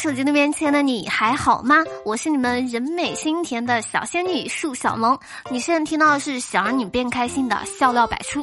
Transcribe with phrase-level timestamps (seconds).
[0.00, 1.76] 手机那边亲爱的你还好吗？
[2.06, 5.18] 我是你们人美心甜的小仙女树小萌。
[5.50, 8.42] 你现在听到的是想让你变开心的笑料百出。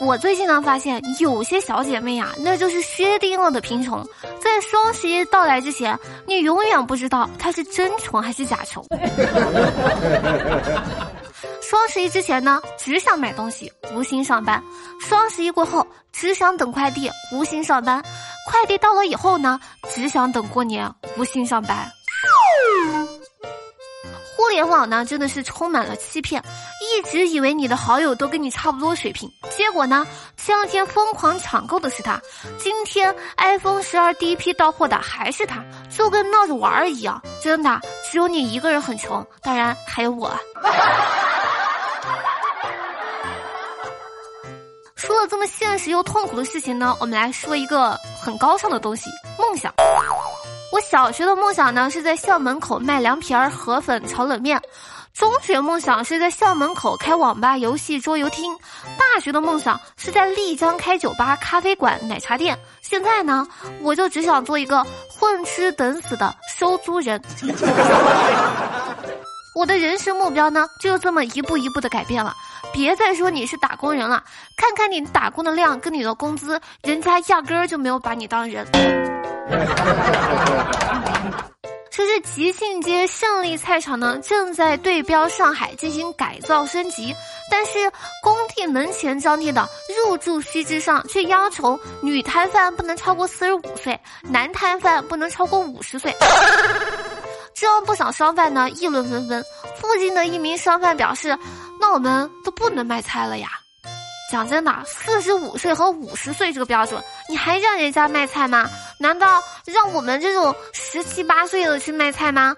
[0.00, 4.00] 我最近呢发现有些小姐妹呀，那就是薛定谔的贫穷。
[4.38, 8.86] 在双十一到来之前，你永远不知道她是真穷还是假穷。
[11.60, 14.62] 双十一之前呢，只想买东西，无心上班；
[15.00, 18.00] 双十一过后，只想等快递，无心上班；
[18.48, 21.86] 快递到了以后呢，只想等过年，无心上班。
[24.34, 26.42] 互联网呢，真的是充满了欺骗，
[26.80, 30.06] 一直以为你的好友都跟你差不多水平，结果呢，
[30.38, 32.18] 前两天疯狂抢购的是他，
[32.58, 35.62] 今天 iPhone 十二第一批到货的还是他，
[35.94, 37.78] 就跟闹着玩儿一样，真的，
[38.10, 40.34] 只有你一个人很穷，当然还有我。
[45.20, 49.72] 了这么现实又痛苦的事情呢，我们来说一个很高尚的东西——梦想。
[50.70, 54.58] 我小学的梦想呢，是在校门口卖凉皮儿、河粉、炒冷面；
[55.14, 58.52] 中学梦想是在校门口开网吧、游戏桌游厅；
[58.98, 62.58] 大学的梦想是在丽江开酒吧、咖啡馆、奶茶店。
[62.82, 63.46] 现在呢，
[63.80, 67.20] 我就只想做一个混吃等死的收租人。
[69.54, 72.36] 我的人生目标呢，就这么一步一步的改变了。
[72.72, 74.22] 别再说你是打工人了，
[74.56, 78.66] 看看你打工的量跟你的工资，人家压根儿就没有把你当人。
[81.90, 87.12] 说是吉庆街胜利菜场呢，正在对标上海进行改造升级，
[87.50, 87.90] 但是
[88.22, 89.68] 工地门前张贴的
[90.06, 96.14] 入住须知上却要求女摊贩不能超过四十五岁，男摊贩不能超过五十岁。
[97.52, 99.42] 这让不少商贩呢议论纷纷。
[99.80, 101.36] 附近的一名商贩表示
[101.80, 103.48] ：“那我们都不能卖菜了呀！”
[104.30, 108.68] 讲真的，四十五岁和五十岁这个标准，你还让人家卖菜吗？
[108.98, 112.54] 难道让我们这种十七八岁的去卖菜吗？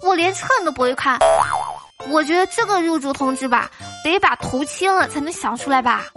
[0.00, 1.18] 我连称都不会看。
[2.10, 3.70] 我觉得这个入住通知吧，
[4.02, 6.06] 得把头切了才能想出来吧。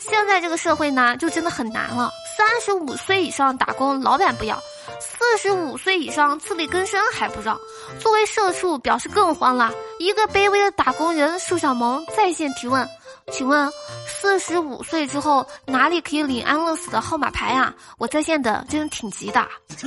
[0.00, 2.10] 现在这个社会呢，就真的很难了。
[2.36, 4.56] 三十五岁以上打工，老板不要；
[5.00, 7.58] 四十五岁以上自力更生还不让。
[8.00, 9.72] 作为社畜，表示更慌了。
[9.98, 12.88] 一个卑微的打工人树小萌在线提问：
[13.30, 13.70] 请问，
[14.06, 17.72] 四十五岁之后哪里可以领安乐死的号码牌啊？
[17.98, 19.46] 我在线等，真的挺急的。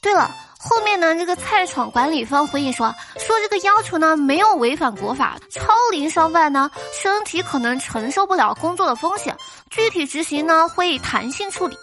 [0.00, 0.30] 对了。
[0.62, 9.34] 后面呢，这个菜场管理方回应说，说这个要求呢没有违反国法，超龄商贩呢身体可能承受不了工作的风险，
[9.70, 11.74] 具体执行呢会弹性处理。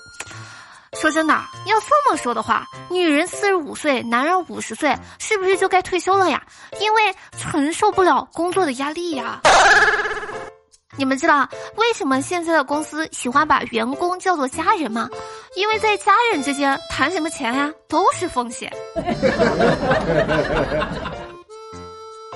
[0.93, 1.33] 说真的，
[1.65, 6.41] 要这么说的话，女人四十五岁，男人五十岁，是不是就该退休了呀？
[6.79, 9.41] 因为承受不了工作的压力呀。
[10.99, 15.07] 你们知道为什么现在的公司喜欢把员工叫做家人吗？
[15.55, 18.73] 因为在家人之间谈什么钱呀，都是风险。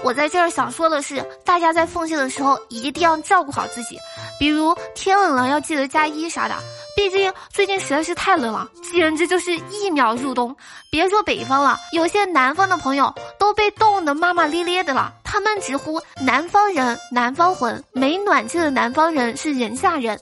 [0.04, 3.98] 我在这儿想说的是，大家在奉献的时候一定要照顾好自己，
[4.40, 6.56] 比如天冷了要记得加衣啥的。
[6.96, 10.56] 毕竟最近实在是太冷了，简直就是一秒入冬。
[10.90, 15.14] 别说北方了，有些南方的朋友都被冻得骂骂咧咧的了。
[15.24, 20.20] 他们直呼南方人、南方魂，没暖气的南方人是人下人。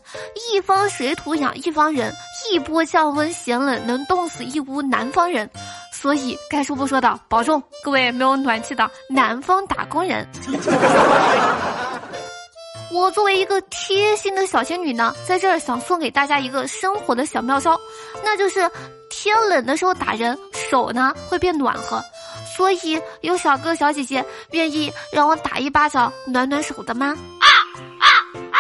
[0.52, 2.13] 一方水土养一方人，
[2.52, 5.50] 一波降温嫌冷能冻死一屋南方人。
[5.91, 10.28] 所以该说不说的，保重各位没有暖气的南方打工人。
[12.92, 17.80] 我作为一个贴心的小仙女呢，在这儿想送给大家一个生活的小妙招，
[18.24, 18.60] 那就是
[19.10, 20.38] 天冷的时候打人，
[20.70, 22.04] 手呢会变暖和。
[22.58, 27.16] 所以有小哥小姐姐愿意让我打一巴掌暖暖手的吗？
[27.40, 27.48] 啊
[28.00, 28.08] 啊
[28.52, 28.60] 啊！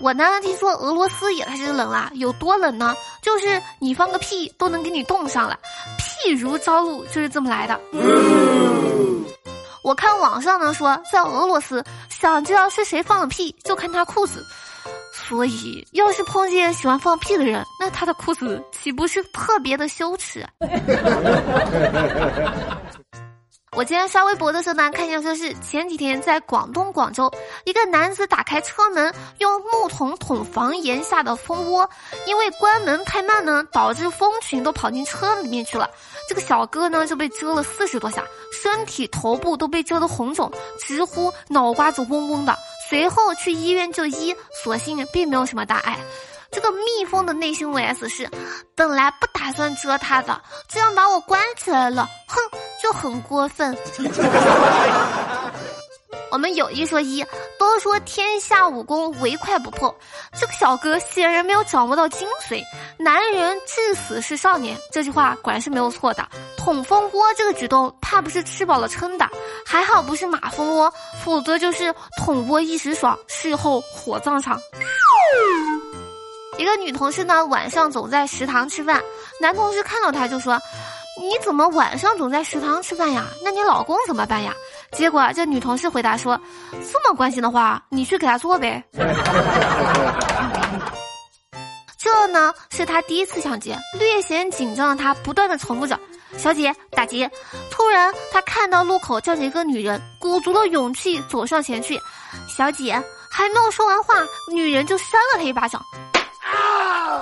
[0.00, 2.96] 我呢听说俄罗斯也开始冷了，有多冷呢？
[3.22, 5.58] 就是你放个屁都能给你冻上了，
[5.98, 7.78] 譬如朝露就是这么来的。
[9.82, 14.44] 我看网上呢说，在俄罗斯，想知道是谁放的屁，就看他裤子。
[15.12, 20.46] 所以，要是碰见喜欢放屁的人，那他的裤子岂不是特别的羞耻？
[23.80, 27.32] 我今天刷微博的时候呢，看见说是前几天在广东广州，
[27.64, 31.88] 一个男子打开车门用木桶捅房檐下的蜂窝，
[32.26, 35.88] 因为关门太慢呢，导致蜂群都跑进车里面去了。
[36.28, 38.22] 这个小哥呢就被蛰了四十多下，
[38.52, 42.54] 身体头部都被蛰得红肿，直呼脑瓜子嗡嗡的。
[42.90, 45.98] 随后去医院就医，所幸并没有什么大碍。
[46.52, 48.28] 这个蜜蜂的内心 OS 是：
[48.74, 50.38] 本来不打打算蛰他的，
[50.68, 52.36] 这样把我关起来了，哼，
[52.82, 53.74] 就很过分。
[56.30, 57.24] 我们有一说一，
[57.58, 59.92] 都说天下武功唯快不破，
[60.38, 62.62] 这个小哥显然没有掌握到精髓。
[62.98, 66.28] 男人至死是少年，这句话果然是没有错的。
[66.58, 69.26] 捅蜂窝这个举动，怕不是吃饱了撑的，
[69.66, 70.92] 还好不是马蜂窝，
[71.24, 74.60] 否则就是捅窝一时爽，事后火葬场。
[76.58, 79.02] 一个女同事呢，晚上总在食堂吃饭，
[79.40, 80.60] 男同事看到她就说
[81.18, 83.26] ：“你怎么晚上总在食堂吃饭呀？
[83.42, 84.54] 那你老公怎么办呀？”
[84.92, 86.40] 结果这女同事回答说
[86.92, 88.84] ：“这么关心的话，你去给他做呗。
[91.98, 95.98] ”这呢是他第一次抢劫，略显紧张的他不断的重复着
[96.36, 97.30] ：“小姐，打劫。”
[97.70, 101.98] 突然他看到路口站着一个女人，鼓足了勇气走上前去
[102.48, 103.02] ：“小姐。”
[103.32, 105.80] 还没有说完话，女人就扇了他一巴掌。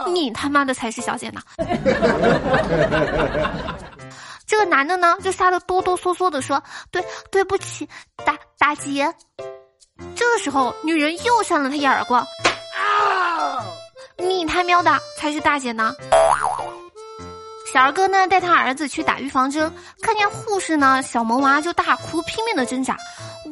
[0.09, 1.41] 你他妈的才是小姐呢！
[4.47, 7.89] 这个男的呢，就吓得哆哆嗦嗦的说：“对，对不起，
[8.25, 9.15] 大大姐。”
[10.17, 12.27] 这个时候，女人又扇了他一耳光。
[14.17, 15.95] 你他喵的才是大姐呢！
[17.73, 19.71] 小二哥呢，带他儿子去打预防针，
[20.01, 22.97] 看见护士呢，小萌娃就大哭，拼命的挣扎。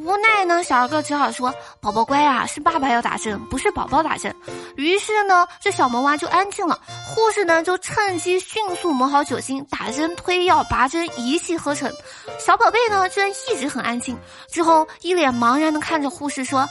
[0.07, 4.33] 无奈呢，小二哥只好说：“宝宝乖啊，是爸爸要打针，不是宝宝打针。”
[4.77, 6.79] 于是呢，这小萌娃就安静了。
[7.05, 11.91] 护士呢，就趁机迅速抹好酒精，打针、推药、拔针一气呵成。
[12.39, 14.17] 小宝贝呢，居然一直很安静。
[14.49, 16.65] 之后一脸茫然的看着护士说：“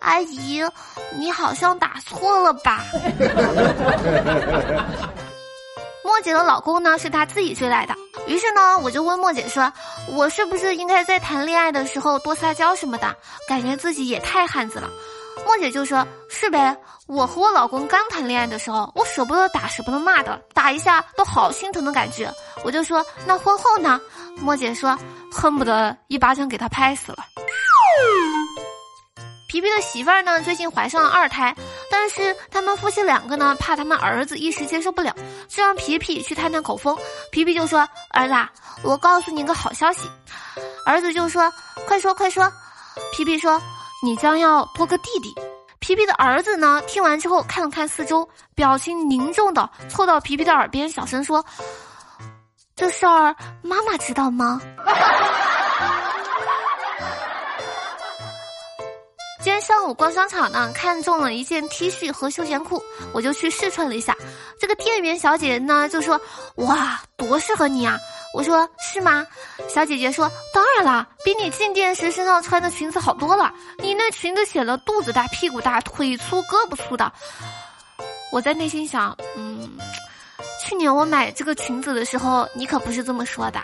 [0.00, 0.62] 阿姨，
[1.18, 2.84] 你好像打错了吧？”
[6.04, 7.94] 莫姐的老公呢，是她自己追来的。
[8.26, 9.72] 于是呢，我就问莫姐说
[10.12, 13.14] ：“我是不是应该在谈恋爱的时候多撒娇什么的？
[13.48, 14.90] 感觉自己也太汉子了。”
[15.46, 16.76] 莫姐就说：“是呗，
[17.06, 22.32] 我和我老公刚谈恋爱的时候，我舍不得打，舍不得骂的，打一下都好心疼的感觉。”
[22.64, 24.00] 我就说：“那婚后呢？”
[24.42, 24.98] 莫姐说
[25.30, 27.18] ：“恨不得一巴掌给他拍死了。
[29.48, 31.54] ”皮皮的媳妇儿呢，最近怀上了二胎，
[31.90, 35.14] 但是他们夫妻两个呢，怕他们儿子一时接受不了，
[35.48, 36.96] 就让皮皮去探探口风。
[37.30, 38.34] 皮皮就说：“儿子，
[38.82, 40.00] 我告诉你个好消息。”
[40.84, 41.52] 儿子就说
[41.86, 42.50] ：“快说快说。”
[43.12, 43.60] 皮皮说
[44.04, 45.34] ：“你将要多个弟弟。”
[45.78, 51.44] 皮皮的儿子呢，听完之后看了看四周，表情凝重的凑到皮皮的耳边小声说
[52.74, 54.60] ：“这事儿妈妈知道吗？”
[59.46, 62.82] 今天上午逛商场呢，看中了一件 T 恤和休闲裤，
[63.12, 64.12] 我就去试穿了一下。
[64.58, 66.20] 这个店员小姐姐呢就说
[66.66, 67.96] ：“哇，多适合你啊！”
[68.34, 69.24] 我说：“是吗？”
[69.72, 73.54] 小姐姐说：“当然啦，比你进店时身上穿的裙子好多了。
[73.78, 77.12] 你那裙子显得肚子大、屁股大、腿粗、胳膊粗的。”
[78.32, 79.78] 我在内心想：“嗯，
[80.60, 83.60] 去年我买这个裙子的时候，你可不是这么说的。”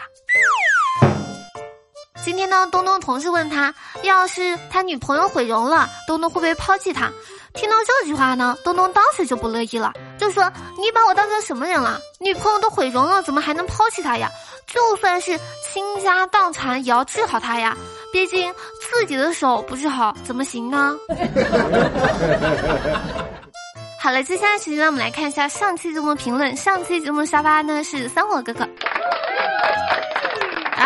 [2.25, 7.11] 今天呢，东东同事问他，要是他女朋友毁容了，东东会不会抛弃他？
[7.53, 10.45] 听到这句话呢，东东当时就不乐意了，就说
[10.79, 11.99] ：“你把我当成什么人了？
[12.21, 14.31] 女朋友都毁容了，怎么还能抛弃她呀？
[14.67, 15.37] 就算是
[15.73, 17.77] 倾家荡产也要治好她呀！
[18.13, 20.97] 毕竟自己的手不治好怎么行呢？”
[24.01, 26.57] 好了，接下来时间呢，我们来看一下上期节目评论。
[26.57, 28.67] 上期节目沙发呢是三火哥哥。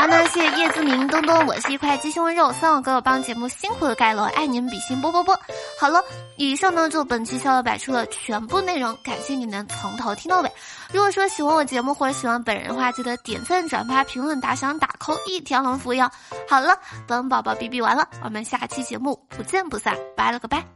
[0.07, 5.37] 然后呢，谢谢叶子明东东，我是一块鸡胸肉，三网哥哥帮节目辛苦的盖楼，爱你们比心啵啵啵。
[5.81, 6.01] 好了，
[6.37, 10.53] 以上呢就本期笑乐百出的全部内容，感谢你能从头听到尾。
[10.93, 16.09] 如果说喜欢我节目或者喜欢本人的话，记得点赞、转发、评论、打赏、打 call，一条龙服务哟。
[16.49, 16.79] 好了，
[17.09, 20.76] 本宝宝哔哔完了，我们下期节目不见不散，拜了个拜。